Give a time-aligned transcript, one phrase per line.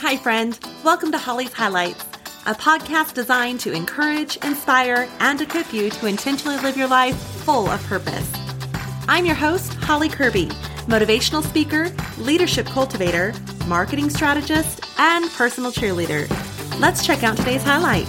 [0.00, 0.56] Hi, friend.
[0.84, 2.04] Welcome to Holly's Highlights,
[2.46, 7.66] a podcast designed to encourage, inspire, and equip you to intentionally live your life full
[7.66, 8.32] of purpose.
[9.08, 10.50] I'm your host, Holly Curby,
[10.86, 13.34] motivational speaker, leadership cultivator,
[13.66, 16.30] marketing strategist, and personal cheerleader.
[16.78, 18.06] Let's check out today's highlight.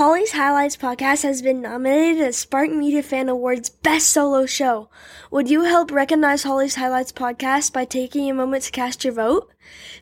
[0.00, 4.88] Holly's Highlights podcast has been nominated as Spark Media Fan Awards Best Solo Show.
[5.30, 9.52] Would you help recognize Holly's Highlights podcast by taking a moment to cast your vote?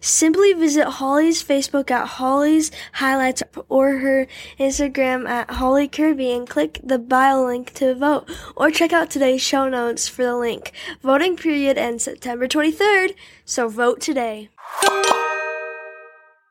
[0.00, 4.28] Simply visit Holly's Facebook at Holly's Highlights or her
[4.60, 9.42] Instagram at Holly Curby and click the bio link to vote or check out today's
[9.42, 10.70] show notes for the link.
[11.02, 14.48] Voting period ends September 23rd, so vote today.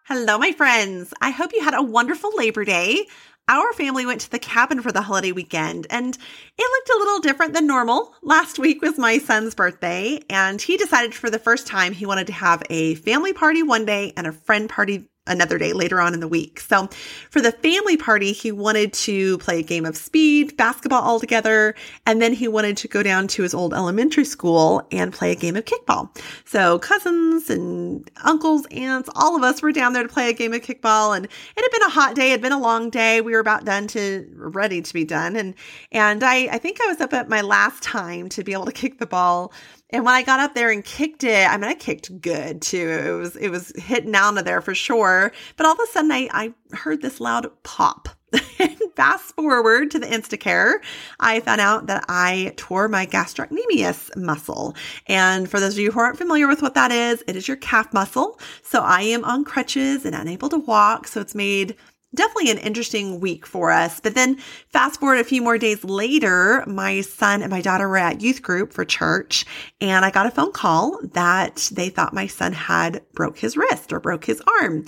[0.10, 1.14] Hello, my friends.
[1.22, 3.08] I hope you had a wonderful Labor Day.
[3.50, 6.18] Our family went to the cabin for the holiday weekend and
[6.58, 8.14] it looked a little different than normal.
[8.22, 12.28] Last week was my son's birthday and he decided for the first time he wanted
[12.28, 16.14] to have a family party one day and a friend party another day later on
[16.14, 16.60] in the week.
[16.60, 16.88] So
[17.30, 21.76] for the family party, he wanted to play a game of speed, basketball all together,
[22.06, 25.36] and then he wanted to go down to his old elementary school and play a
[25.36, 26.10] game of kickball.
[26.46, 30.54] So cousins and uncles, aunts, all of us were down there to play a game
[30.54, 33.22] of kickball and it had been a hot day, it had been a long day.
[33.22, 35.36] We were about done to ready to be done.
[35.36, 35.54] And
[35.92, 38.72] and I, I think I was up at my last time to be able to
[38.72, 39.52] kick the ball
[39.90, 42.90] and when I got up there and kicked it, I mean, I kicked good too.
[43.06, 45.32] It was, it was hitting out of there for sure.
[45.56, 48.10] But all of a sudden I, I heard this loud pop.
[48.60, 50.78] And fast forward to the Instacare,
[51.20, 54.76] I found out that I tore my gastrocnemius muscle.
[55.06, 57.58] And for those of you who aren't familiar with what that is, it is your
[57.58, 58.40] calf muscle.
[58.64, 61.08] So I am on crutches and unable to walk.
[61.08, 61.76] So it's made
[62.18, 64.00] definitely an interesting week for us.
[64.02, 64.38] But then
[64.70, 68.42] fast forward a few more days later, my son and my daughter were at youth
[68.42, 69.46] group for church
[69.80, 73.94] and I got a phone call that they thought my son had broke his wrist
[73.94, 74.86] or broke his arm.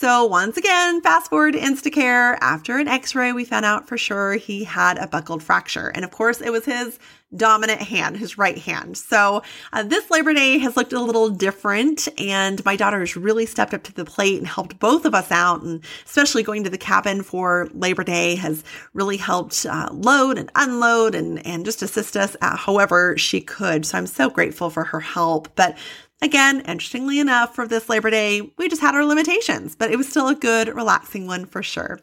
[0.00, 2.38] So once again, fast forward to Instacare.
[2.40, 5.88] After an x-ray, we found out for sure he had a buckled fracture.
[5.88, 7.00] And of course, it was his
[7.34, 8.96] dominant hand, his right hand.
[8.96, 9.42] So
[9.72, 13.74] uh, this Labor Day has looked a little different and my daughter has really stepped
[13.74, 15.62] up to the plate and helped both of us out.
[15.62, 18.62] And especially going to the cabin for Labor Day has
[18.94, 23.84] really helped uh, load and unload and, and just assist us however she could.
[23.84, 25.56] So I'm so grateful for her help.
[25.56, 25.76] But
[26.20, 30.08] Again, interestingly enough, for this Labor Day, we just had our limitations, but it was
[30.08, 32.00] still a good, relaxing one for sure.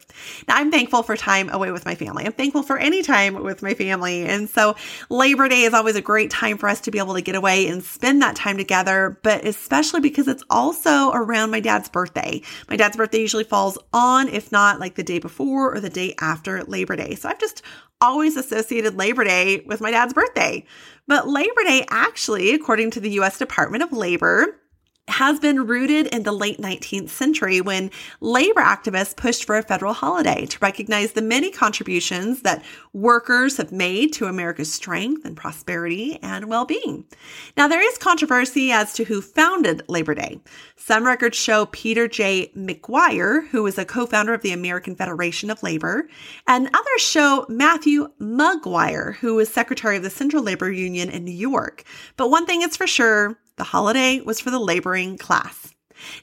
[0.48, 2.24] Now, I'm thankful for time away with my family.
[2.24, 4.22] I'm thankful for any time with my family.
[4.22, 4.74] And so
[5.10, 7.68] Labor Day is always a great time for us to be able to get away
[7.68, 12.40] and spend that time together, but especially because it's also around my dad's birthday.
[12.70, 16.14] My dad's birthday usually falls on, if not like the day before or the day
[16.22, 17.16] after Labor Day.
[17.16, 17.60] So I've just
[18.00, 20.64] always associated Labor Day with my dad's birthday.
[21.06, 24.60] But Labor Day actually, according to the US Department of Labor,
[25.08, 27.90] has been rooted in the late 19th century when
[28.20, 33.70] labor activists pushed for a federal holiday to recognize the many contributions that workers have
[33.70, 37.04] made to America's strength and prosperity and well-being.
[37.56, 40.40] Now, there is controversy as to who founded Labor Day.
[40.76, 42.50] Some records show Peter J.
[42.56, 46.08] McGuire, who was a co-founder of the American Federation of Labor,
[46.48, 51.30] and others show Matthew Maguire, who was secretary of the Central Labor Union in New
[51.30, 51.84] York.
[52.16, 55.74] But one thing is for sure, the holiday was for the laboring class.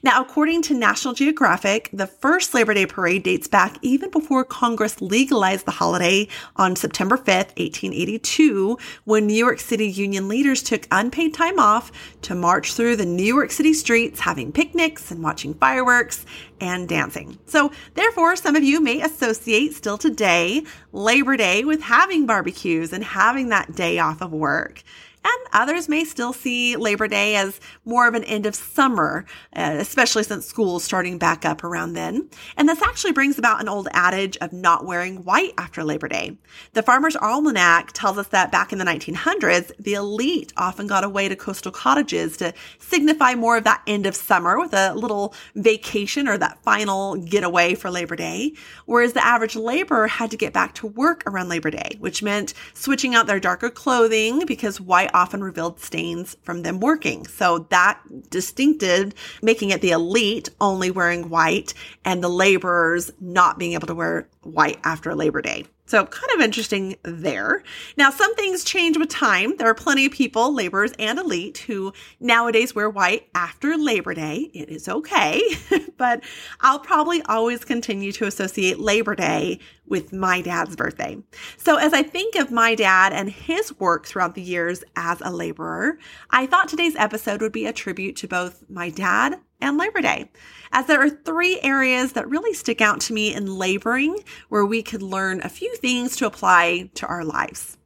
[0.02, 5.00] Now, according to National Geographic, the first Labor Day parade dates back even before Congress
[5.00, 11.34] legalized the holiday on September 5th, 1882, when New York City union leaders took unpaid
[11.34, 11.90] time off
[12.22, 16.24] to march through the New York City streets, having picnics and watching fireworks
[16.60, 17.38] and dancing.
[17.46, 23.02] So, therefore, some of you may associate still today Labor Day with having barbecues and
[23.02, 24.82] having that day off of work.
[25.24, 29.24] And others may still see Labor Day as more of an end of summer,
[29.56, 32.28] uh, especially since school is starting back up around then.
[32.56, 36.36] And this actually brings about an old adage of not wearing white after Labor Day.
[36.74, 41.28] The Farmer's Almanac tells us that back in the 1900s, the elite often got away
[41.28, 46.28] to coastal cottages to signify more of that end of summer with a little vacation
[46.28, 48.52] or that final getaway for Labor Day.
[48.84, 52.52] Whereas the average laborer had to get back to work around Labor Day, which meant
[52.74, 57.26] switching out their darker clothing because white often revealed stains from them working.
[57.26, 58.00] So that
[58.30, 61.72] distincted, making it the elite only wearing white
[62.04, 65.64] and the laborers not being able to wear white after a Labor Day.
[65.94, 67.62] So kind of interesting there.
[67.96, 69.56] Now, some things change with time.
[69.58, 74.50] There are plenty of people, laborers and elite, who nowadays wear white after Labor Day.
[74.52, 75.40] It is okay,
[75.96, 76.24] but
[76.62, 81.16] I'll probably always continue to associate Labor Day with my dad's birthday.
[81.58, 85.30] So, as I think of my dad and his work throughout the years as a
[85.30, 85.98] laborer,
[86.28, 90.30] I thought today's episode would be a tribute to both my dad and Labor Day,
[90.72, 94.82] as there are three areas that really stick out to me in laboring where we
[94.82, 97.78] could learn a few things to apply to our lives.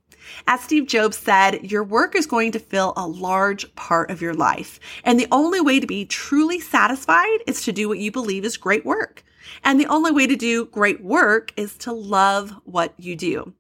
[0.49, 4.35] As Steve Jobs said, your work is going to fill a large part of your
[4.35, 4.81] life.
[5.05, 8.57] And the only way to be truly satisfied is to do what you believe is
[8.57, 9.23] great work.
[9.63, 13.55] And the only way to do great work is to love what you do.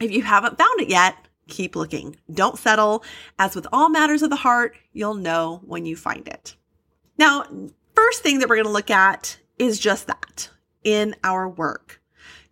[0.00, 1.14] If you haven't found it yet,
[1.46, 2.16] keep looking.
[2.32, 3.04] Don't settle.
[3.38, 6.56] As with all matters of the heart, you'll know when you find it.
[7.20, 7.44] Now,
[7.94, 10.48] first thing that we're going to look at is just that
[10.82, 12.00] in our work.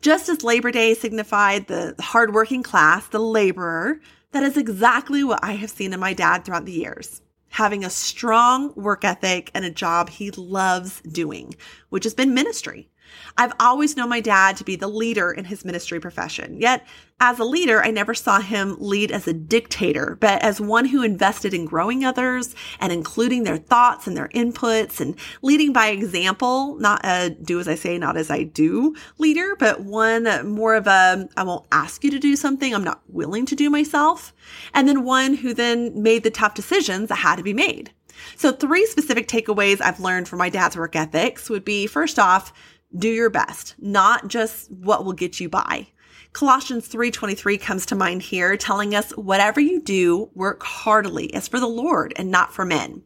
[0.02, 3.98] Just as Labor Day signified the hardworking class, the laborer,
[4.32, 7.22] that is exactly what I have seen in my dad throughout the years.
[7.48, 11.54] Having a strong work ethic and a job he loves doing,
[11.88, 12.90] which has been ministry.
[13.36, 16.60] I've always known my dad to be the leader in his ministry profession.
[16.60, 16.86] Yet,
[17.20, 21.02] as a leader, I never saw him lead as a dictator, but as one who
[21.02, 26.76] invested in growing others and including their thoughts and their inputs and leading by example,
[26.76, 30.86] not a do as I say, not as I do leader, but one more of
[30.86, 34.32] a I won't ask you to do something I'm not willing to do myself.
[34.72, 37.92] And then one who then made the tough decisions that had to be made.
[38.36, 42.52] So, three specific takeaways I've learned from my dad's work ethics would be first off,
[42.96, 45.88] do your best, not just what will get you by.
[46.32, 51.58] Colossians 3:23 comes to mind here telling us whatever you do, work heartily as for
[51.58, 53.02] the Lord and not for men.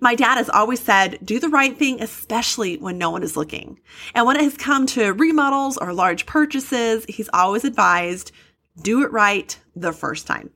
[0.00, 3.80] My dad has always said, do the right thing, especially when no one is looking.
[4.14, 8.32] And when it has come to remodels or large purchases, he's always advised,
[8.80, 10.50] do it right the first time.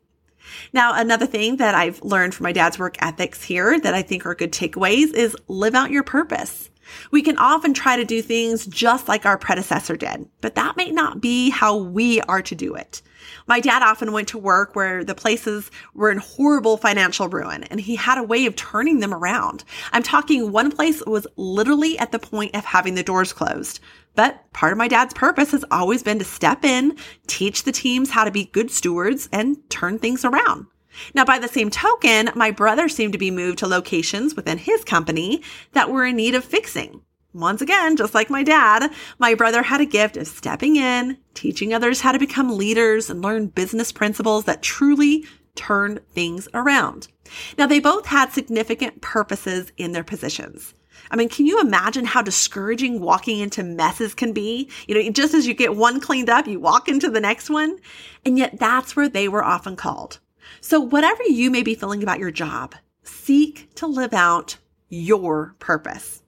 [0.73, 4.27] Now, another thing that I've learned from my dad's work ethics here that I think
[4.27, 6.69] are good takeaways is live out your purpose.
[7.11, 10.91] We can often try to do things just like our predecessor did, but that may
[10.91, 13.03] not be how we are to do it.
[13.47, 17.81] My dad often went to work where the places were in horrible financial ruin and
[17.81, 19.65] he had a way of turning them around.
[19.93, 23.81] I'm talking one place was literally at the point of having the doors closed.
[24.15, 26.97] But part of my dad's purpose has always been to step in,
[27.27, 30.67] teach the teams how to be good stewards and turn things around.
[31.15, 34.85] Now, by the same token, my brother seemed to be moved to locations within his
[34.85, 35.43] company
[35.73, 37.03] that were in need of fixing.
[37.35, 41.73] Once again, just like my dad, my brother had a gift of stepping in, teaching
[41.73, 45.25] others how to become leaders and learn business principles that truly
[45.55, 47.09] turned things around.
[47.57, 50.75] Now, they both had significant purposes in their positions.
[51.11, 54.71] I mean, can you imagine how discouraging walking into messes can be?
[54.87, 57.79] You know, just as you get one cleaned up, you walk into the next one.
[58.25, 60.21] And yet that's where they were often called.
[60.61, 64.57] So, whatever you may be feeling about your job, seek to live out
[64.89, 66.23] your purpose.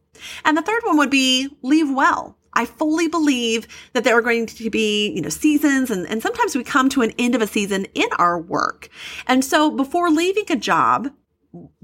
[0.44, 2.36] And the third one would be leave well.
[2.54, 6.54] I fully believe that there are going to be, you know, seasons and, and sometimes
[6.54, 8.88] we come to an end of a season in our work.
[9.26, 11.10] And so before leaving a job,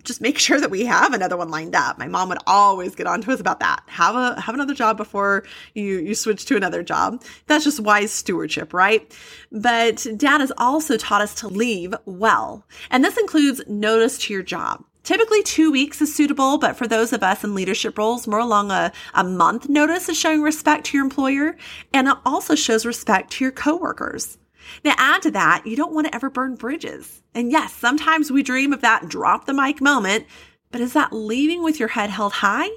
[0.03, 1.99] just make sure that we have another one lined up.
[1.99, 3.83] My mom would always get on to us about that.
[3.87, 5.45] Have a have another job before
[5.75, 7.23] you you switch to another job.
[7.47, 9.13] That's just wise stewardship, right?
[9.53, 12.65] But dad has also taught us to leave well.
[12.91, 14.85] And this includes notice to your job.
[15.03, 18.71] Typically, two weeks is suitable, but for those of us in leadership roles, more along
[18.71, 21.57] a, a month notice is showing respect to your employer,
[21.95, 24.37] and it also shows respect to your coworkers.
[24.85, 27.23] Now, add to that, you don't want to ever burn bridges.
[27.35, 30.27] And yes, sometimes we dream of that drop the mic moment,
[30.71, 32.69] but is that leaving with your head held high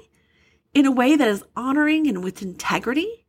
[0.72, 3.26] in a way that is honoring and with integrity?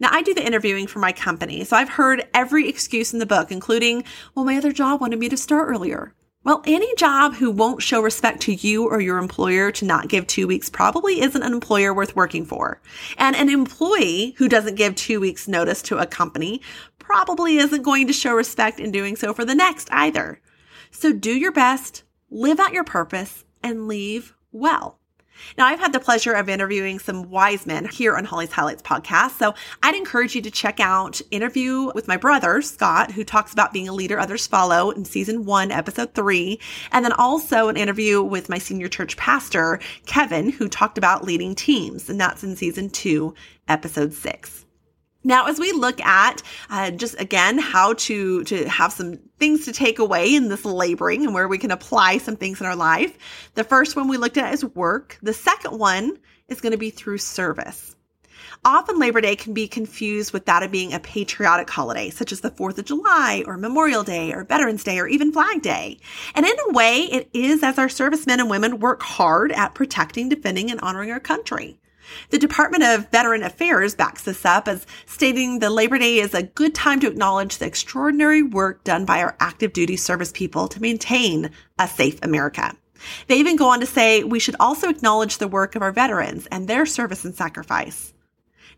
[0.00, 3.26] Now, I do the interviewing for my company, so I've heard every excuse in the
[3.26, 6.14] book, including, well, my other job wanted me to start earlier.
[6.44, 10.26] Well, any job who won't show respect to you or your employer to not give
[10.26, 12.82] two weeks probably isn't an employer worth working for.
[13.16, 16.60] And an employee who doesn't give two weeks notice to a company
[17.04, 20.40] probably isn't going to show respect in doing so for the next either.
[20.90, 24.98] So do your best, live out your purpose, and leave well.
[25.58, 29.32] Now, I've had the pleasure of interviewing some wise men here on Holly's Highlights podcast.
[29.32, 33.72] So I'd encourage you to check out interview with my brother, Scott, who talks about
[33.72, 36.60] being a leader others follow in season one, episode three.
[36.92, 41.54] And then also an interview with my senior church pastor, Kevin, who talked about leading
[41.54, 42.08] teams.
[42.08, 43.34] And that's in season two,
[43.68, 44.63] episode six.
[45.24, 49.72] Now, as we look at uh, just again how to to have some things to
[49.72, 53.16] take away in this laboring and where we can apply some things in our life,
[53.54, 55.18] the first one we looked at is work.
[55.22, 57.96] The second one is going to be through service.
[58.66, 62.40] Often Labor Day can be confused with that of being a patriotic holiday, such as
[62.40, 65.98] the 4th of July or Memorial Day or Veterans Day or even Flag Day.
[66.34, 70.28] And in a way, it is as our servicemen and women work hard at protecting,
[70.28, 71.78] defending, and honoring our country.
[72.30, 76.42] The Department of Veteran Affairs backs this up as stating the Labor Day is a
[76.42, 80.82] good time to acknowledge the extraordinary work done by our active duty service people to
[80.82, 82.76] maintain a safe America.
[83.26, 86.46] They even go on to say we should also acknowledge the work of our veterans
[86.46, 88.12] and their service and sacrifice.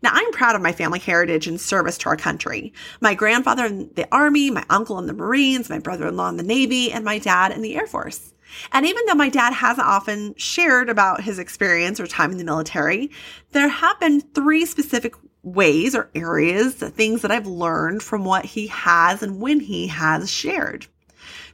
[0.03, 2.73] Now, I'm proud of my family heritage and service to our country.
[3.01, 6.37] My grandfather in the Army, my uncle in the Marines, my brother in law in
[6.37, 8.33] the Navy, and my dad in the Air Force.
[8.71, 12.43] And even though my dad hasn't often shared about his experience or time in the
[12.43, 13.11] military,
[13.51, 18.67] there have been three specific ways or areas, things that I've learned from what he
[18.67, 20.87] has and when he has shared.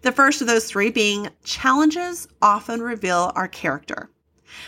[0.01, 4.09] The first of those three being challenges often reveal our character.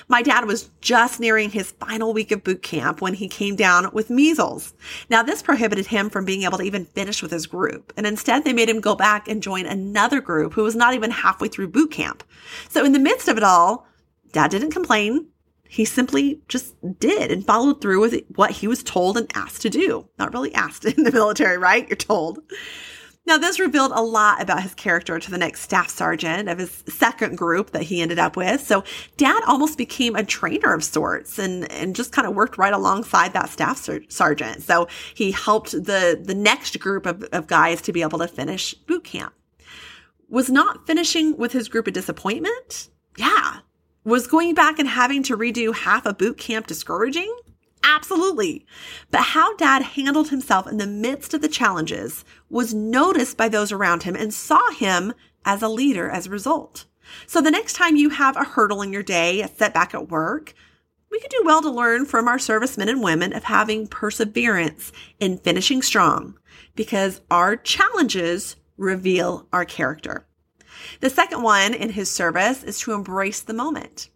[0.08, 3.90] My dad was just nearing his final week of boot camp when he came down
[3.94, 4.74] with measles.
[5.10, 7.94] Now, this prohibited him from being able to even finish with his group.
[7.98, 11.12] And instead, they made him go back and join another group who was not even
[11.12, 12.24] halfway through boot camp.
[12.70, 13.88] So, in the midst of it all,
[14.32, 15.28] dad didn't complain.
[15.68, 19.70] He simply just did and followed through with what he was told and asked to
[19.70, 20.08] do.
[20.18, 21.88] Not really asked in the military, right?
[21.90, 22.40] You're told.
[23.28, 26.84] Now, this revealed a lot about his character to the next staff sergeant of his
[26.88, 28.62] second group that he ended up with.
[28.62, 28.84] So,
[29.18, 33.34] dad almost became a trainer of sorts and, and just kind of worked right alongside
[33.34, 34.62] that staff ser- sergeant.
[34.62, 38.76] So, he helped the, the next group of, of guys to be able to finish
[38.76, 39.34] boot camp.
[40.30, 42.90] Was not finishing with his group a disappointment?
[43.18, 43.60] Yeah.
[44.04, 47.36] Was going back and having to redo half a boot camp discouraging?
[47.88, 48.66] Absolutely.
[49.12, 53.72] But how dad handled himself in the midst of the challenges was noticed by those
[53.72, 55.14] around him and saw him
[55.46, 56.86] as a leader as a result.
[57.28, 60.56] So the next time you have a hurdle in your day, a setback at work,
[61.12, 65.38] we could do well to learn from our servicemen and women of having perseverance in
[65.38, 66.38] finishing strong
[66.76, 70.26] because our challenges reveal our character.
[71.00, 74.10] The second one in his service is to embrace the moment.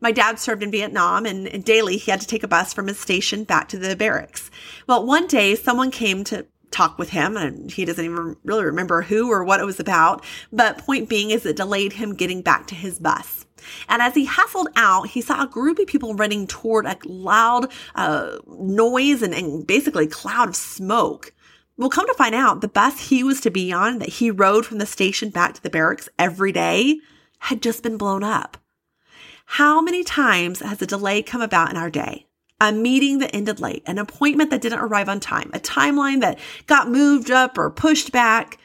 [0.00, 2.98] My dad served in Vietnam and, daily he had to take a bus from his
[2.98, 4.50] station back to the barracks.
[4.86, 9.02] Well, one day someone came to talk with him and he doesn't even really remember
[9.02, 10.24] who or what it was about.
[10.52, 13.46] But point being is it delayed him getting back to his bus.
[13.88, 17.70] And as he hustled out, he saw a group of people running toward a loud
[17.94, 21.32] uh, noise and, and basically cloud of smoke.
[21.76, 24.66] Well, come to find out, the bus he was to be on that he rode
[24.66, 26.98] from the station back to the barracks every day
[27.38, 28.56] had just been blown up.
[29.56, 32.24] How many times has a delay come about in our day?
[32.58, 36.38] A meeting that ended late, an appointment that didn't arrive on time, a timeline that
[36.66, 38.56] got moved up or pushed back.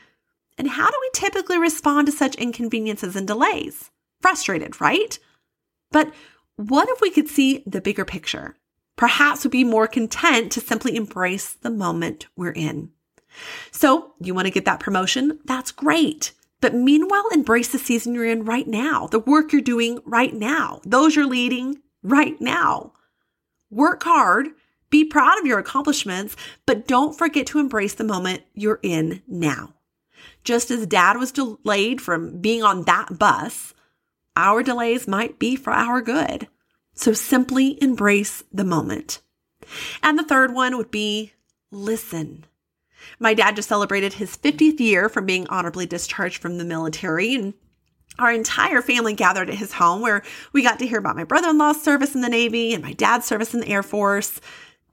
[0.58, 3.92] And how do we typically respond to such inconveniences and delays?
[4.22, 5.20] Frustrated, right?
[5.92, 6.14] But
[6.56, 8.56] what if we could see the bigger picture?
[8.96, 12.92] Perhaps we'd be more content to simply embrace the moment we're in.
[13.72, 15.40] So, you want to get that promotion?
[15.44, 16.32] That's great.
[16.60, 20.82] But meanwhile, embrace the season you're in right now, the work you're doing right now,
[20.84, 22.94] those you're leading right now.
[23.70, 24.48] Work hard,
[24.90, 26.36] be proud of your accomplishments,
[26.66, 29.74] but don't forget to embrace the moment you're in now.
[30.44, 33.74] Just as dad was delayed from being on that bus,
[34.36, 36.48] our delays might be for our good.
[36.94, 39.22] So simply embrace the moment.
[40.02, 41.34] And the third one would be
[41.70, 42.46] listen.
[43.20, 47.54] My dad just celebrated his 50th year from being honorably discharged from the military and
[48.20, 50.24] our entire family gathered at his home where
[50.54, 53.54] we got to hear about my brother-in-law's service in the Navy and my dad's service
[53.54, 54.42] in the Air Force.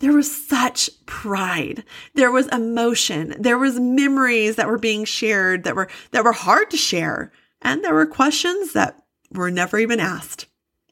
[0.00, 1.84] There was such pride.
[2.14, 3.34] There was emotion.
[3.38, 7.32] There was memories that were being shared that were that were hard to share.
[7.62, 10.46] And there were questions that were never even asked.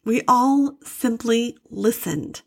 [0.05, 2.43] We all simply listened.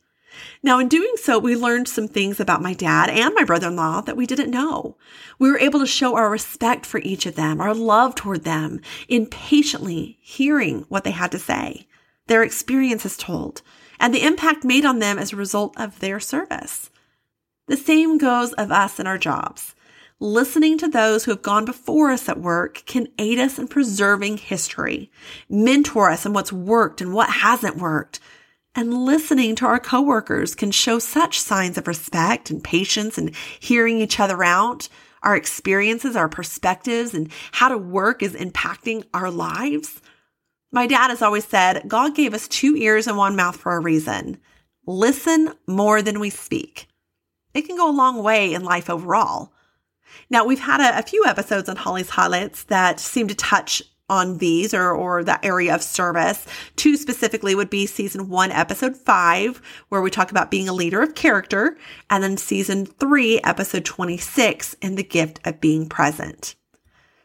[0.63, 3.75] Now, in doing so, we learned some things about my dad and my brother in
[3.75, 4.98] law that we didn't know.
[5.39, 8.82] We were able to show our respect for each of them, our love toward them,
[9.08, 11.88] in patiently hearing what they had to say,
[12.27, 13.62] their experiences told,
[14.00, 16.89] and the impact made on them as a result of their service.
[17.68, 19.75] The same goes of us in our jobs.
[20.20, 24.38] Listening to those who have gone before us at work can aid us in preserving
[24.38, 25.12] history,
[25.50, 28.22] mentor us in what's worked and what hasn't worked,
[28.75, 34.01] and listening to our coworkers can show such signs of respect and patience and hearing
[34.01, 34.89] each other out.
[35.24, 40.01] Our experiences, our perspectives, and how to work is impacting our lives.
[40.72, 43.79] My dad has always said, God gave us two ears and one mouth for a
[43.79, 44.38] reason.
[44.86, 46.88] Listen more than we speak.
[47.53, 49.53] It can go a long way in life overall.
[50.29, 54.38] Now, we've had a, a few episodes on Holly's Highlights that seem to touch on
[54.38, 56.45] these or, or that area of service.
[56.75, 61.01] Two specifically would be season one, episode five, where we talk about being a leader
[61.01, 61.77] of character,
[62.09, 66.55] and then season three, episode 26, in the gift of being present.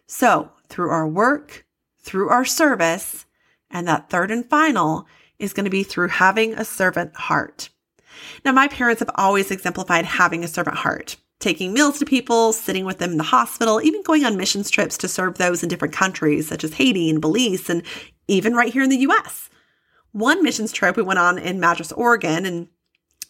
[0.06, 1.66] So through our work,
[2.00, 3.26] through our service,
[3.70, 5.06] and that third and final
[5.38, 7.70] is going to be through having a servant heart.
[8.44, 12.84] Now, my parents have always exemplified having a servant heart taking meals to people, sitting
[12.84, 15.94] with them in the hospital, even going on missions trips to serve those in different
[15.94, 17.82] countries such as Haiti and Belize, and
[18.28, 19.48] even right here in the US.
[20.12, 22.68] One missions trip we went on in Madras, Oregon, and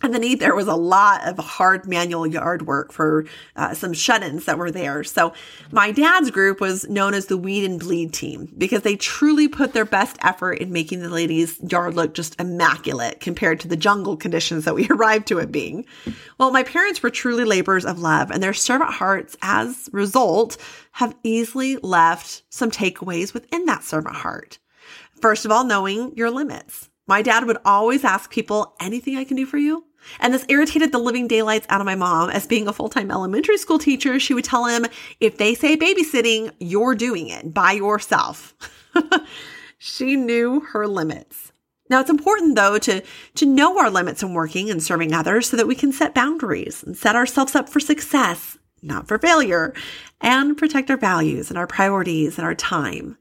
[0.03, 3.27] and the there was a lot of hard manual yard work for
[3.57, 5.05] uh, some shut ins that were there.
[5.05, 5.33] So,
[5.71, 9.73] my dad's group was known as the Weed and Bleed team because they truly put
[9.73, 14.17] their best effort in making the ladies' yard look just immaculate compared to the jungle
[14.17, 15.85] conditions that we arrived to it being.
[16.39, 20.57] Well, my parents were truly laborers of love, and their servant hearts, as result,
[20.93, 24.59] have easily left some takeaways within that servant heart.
[25.21, 26.89] First of all, knowing your limits.
[27.07, 29.85] My dad would always ask people, anything I can do for you?
[30.19, 32.31] And this irritated the living daylights out of my mom.
[32.31, 34.87] As being a full time elementary school teacher, she would tell him,
[35.21, 38.55] if they say babysitting, you're doing it by yourself.
[39.79, 41.53] she knew her limits.
[41.89, 43.03] Now it's important though to,
[43.35, 46.85] to know our limits in working and serving others so that we can set boundaries
[46.85, 49.75] and set ourselves up for success, not for failure,
[50.21, 53.19] and protect our values and our priorities and our time.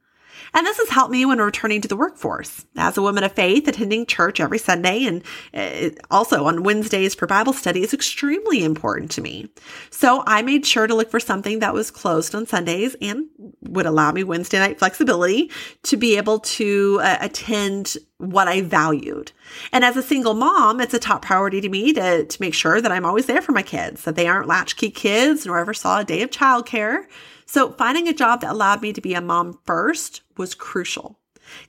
[0.53, 3.68] And this has helped me when returning to the workforce as a woman of faith,
[3.68, 9.12] attending church every Sunday and uh, also on Wednesdays for Bible study is extremely important
[9.12, 9.50] to me.
[9.89, 13.27] So I made sure to look for something that was closed on Sundays and
[13.62, 15.51] would allow me Wednesday night flexibility
[15.84, 19.32] to be able to uh, attend what I valued.
[19.72, 22.82] And as a single mom, it's a top priority to me to, to make sure
[22.82, 26.00] that I'm always there for my kids, that they aren't latchkey kids nor ever saw
[26.00, 27.06] a day of childcare.
[27.50, 31.18] So finding a job that allowed me to be a mom first was crucial.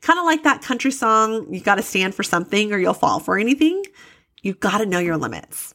[0.02, 3.18] Kind of like that country song, you got to stand for something or you'll fall
[3.18, 3.84] for anything.
[4.42, 5.74] You got to know your limits.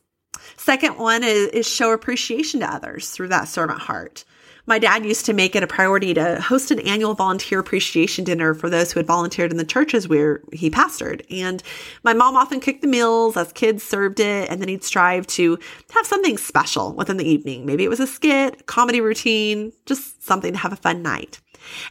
[0.57, 4.25] Second one is, is show appreciation to others through that servant heart.
[4.67, 8.55] My dad used to make it a priority to host an annual volunteer appreciation dinner
[8.55, 11.23] for those who had volunteered in the churches where he pastored.
[11.29, 11.61] And
[12.03, 15.59] my mom often cooked the meals as kids served it, and then he'd strive to
[15.91, 17.65] have something special within the evening.
[17.65, 21.39] Maybe it was a skit, comedy routine, just something to have a fun night.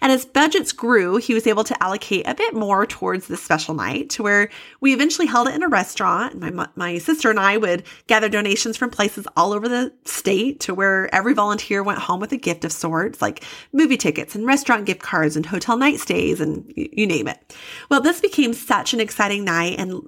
[0.01, 3.75] And as budgets grew, he was able to allocate a bit more towards this special
[3.75, 4.51] night to where
[4.81, 6.39] we eventually held it in a restaurant.
[6.39, 10.75] My, my sister and I would gather donations from places all over the state to
[10.75, 14.87] where every volunteer went home with a gift of sorts, like movie tickets and restaurant
[14.87, 17.57] gift cards and hotel night stays and you, you name it.
[17.91, 20.03] Well, this became such an exciting night and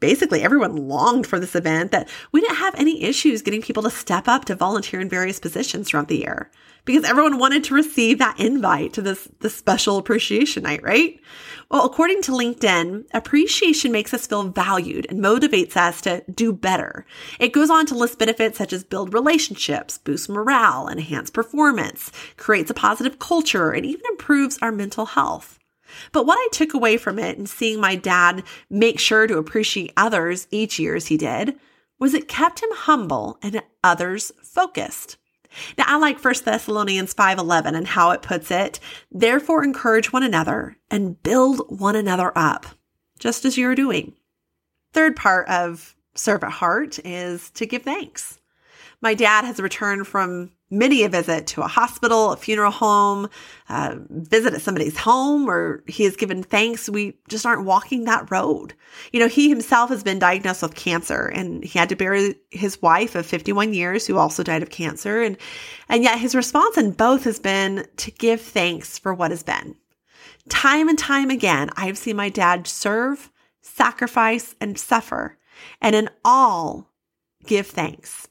[0.00, 3.90] basically everyone longed for this event that we didn't have any issues getting people to
[3.90, 6.50] step up to volunteer in various positions throughout the year
[6.86, 11.20] because everyone wanted to receive that invite to this, this special appreciation night, right?
[11.68, 17.04] Well, according to LinkedIn, appreciation makes us feel valued and motivates us to do better.
[17.40, 22.70] It goes on to list benefits such as build relationships, boost morale, enhance performance, creates
[22.70, 25.58] a positive culture, and even improves our mental health.
[26.12, 29.92] But what I took away from it and seeing my dad make sure to appreciate
[29.96, 31.58] others each year as he did
[31.98, 35.16] was it kept him humble and others focused.
[35.78, 38.78] Now, I like 1 Thessalonians 5:11 and how it puts it,
[39.10, 42.66] therefore encourage one another and build one another up,
[43.18, 44.14] just as you're doing.
[44.92, 48.38] Third part of serve at heart is to give thanks.
[49.00, 53.28] My dad has returned from many a visit to a hospital, a funeral home,
[53.68, 56.88] uh, visit at somebody's home, or he has given thanks.
[56.88, 58.74] We just aren't walking that road.
[59.12, 62.80] You know, he himself has been diagnosed with cancer and he had to bury his
[62.82, 65.22] wife of 51 years who also died of cancer.
[65.22, 65.36] And,
[65.88, 69.76] and yet his response in both has been to give thanks for what has been.
[70.48, 73.30] Time and time again, I've seen my dad serve,
[73.62, 75.38] sacrifice, and suffer,
[75.80, 76.92] and in all,
[77.46, 78.28] give thanks.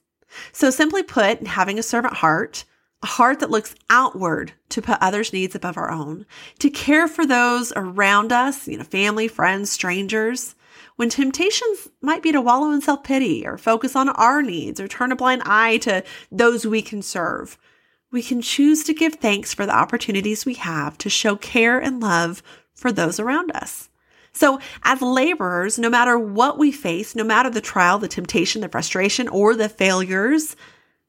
[0.51, 2.65] So, simply put, having a servant heart,
[3.03, 6.25] a heart that looks outward to put others' needs above our own,
[6.59, 10.55] to care for those around us, you know, family, friends, strangers,
[10.95, 14.87] when temptations might be to wallow in self pity or focus on our needs or
[14.87, 17.57] turn a blind eye to those we can serve,
[18.11, 21.99] we can choose to give thanks for the opportunities we have to show care and
[21.99, 22.41] love
[22.73, 23.89] for those around us.
[24.35, 28.69] So as laborers, no matter what we face, no matter the trial, the temptation, the
[28.69, 30.57] frustration, or the failures,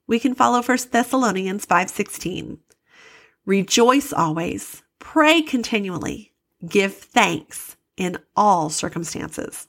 [0.06, 2.58] we can follow 1 Thessalonians 5:16.
[3.44, 6.34] Rejoice always, pray continually,
[6.68, 9.66] give thanks in all circumstances.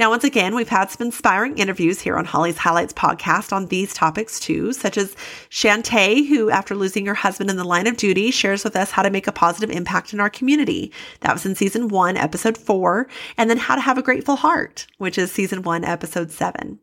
[0.00, 3.92] Now, once again, we've had some inspiring interviews here on Holly's Highlights podcast on these
[3.92, 5.14] topics too, such as
[5.50, 9.02] Shantae, who, after losing her husband in the line of duty, shares with us how
[9.02, 10.90] to make a positive impact in our community.
[11.20, 14.86] That was in season one, episode four, and then how to have a grateful heart,
[14.96, 16.78] which is season one, episode seven.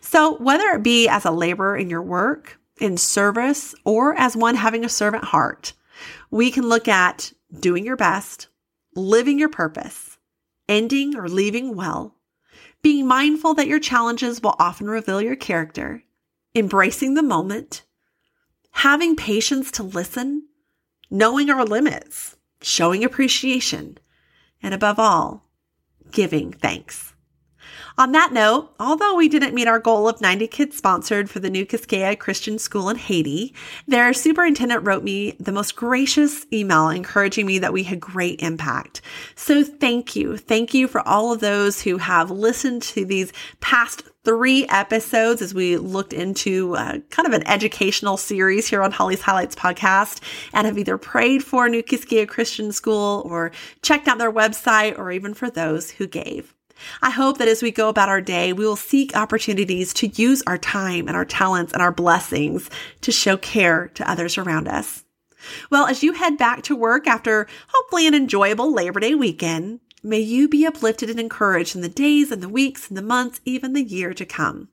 [0.00, 4.56] So, whether it be as a laborer in your work, in service, or as one
[4.56, 5.72] having a servant heart,
[6.32, 8.48] we can look at doing your best,
[8.96, 10.18] living your purpose,
[10.68, 12.16] ending or leaving well,
[12.82, 16.02] being mindful that your challenges will often reveal your character,
[16.54, 17.84] embracing the moment,
[18.70, 20.46] having patience to listen,
[21.10, 23.98] knowing our limits, showing appreciation,
[24.62, 25.44] and above all,
[26.10, 27.09] giving thanks.
[28.00, 31.50] On that note, although we didn't meet our goal of 90 kids sponsored for the
[31.50, 33.54] new Quisqueya Christian School in Haiti,
[33.86, 39.02] their superintendent wrote me the most gracious email encouraging me that we had great impact.
[39.34, 40.38] So thank you.
[40.38, 45.52] Thank you for all of those who have listened to these past three episodes as
[45.52, 50.22] we looked into uh, kind of an educational series here on Holly's Highlights podcast
[50.54, 55.12] and have either prayed for New Quisqueya Christian School or checked out their website or
[55.12, 56.54] even for those who gave.
[57.02, 60.42] I hope that as we go about our day, we will seek opportunities to use
[60.46, 62.70] our time and our talents and our blessings
[63.02, 65.04] to show care to others around us.
[65.70, 70.20] Well, as you head back to work after hopefully an enjoyable Labor Day weekend, may
[70.20, 73.72] you be uplifted and encouraged in the days and the weeks and the months, even
[73.72, 74.68] the year to come.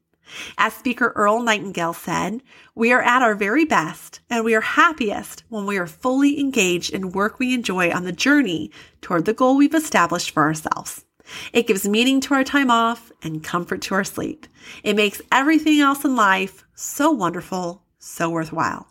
[0.58, 2.42] As Speaker Earl Nightingale said,
[2.76, 6.94] we are at our very best and we are happiest when we are fully engaged
[6.94, 11.06] in work we enjoy on the journey toward the goal we've established for ourselves.
[11.54, 14.48] It gives meaning to our time off and comfort to our sleep.
[14.84, 18.88] It makes everything else in life so wonderful, so worthwhile.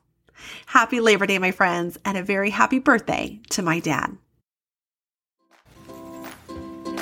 [0.67, 4.17] Happy Labor Day, my friends, and a very happy birthday to my dad.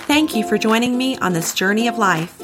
[0.07, 2.41] Thank you for joining me on this journey of life.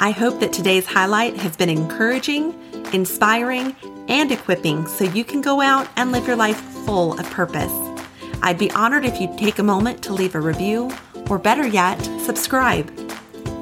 [0.00, 2.54] I hope that today's highlight has been encouraging,
[2.92, 3.74] inspiring,
[4.08, 7.72] and equipping so you can go out and live your life full of purpose.
[8.42, 10.92] I'd be honored if you'd take a moment to leave a review
[11.28, 12.90] or better yet, subscribe.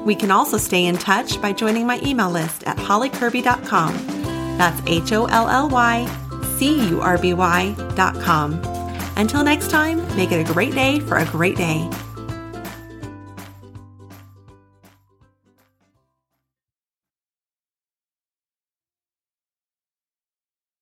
[0.05, 3.93] We can also stay in touch by joining my email list at hollycurby.com.
[4.57, 6.07] That's H O L L Y
[6.57, 8.53] C U R B Y.com.
[9.17, 11.89] Until next time, make it a great day for a great day.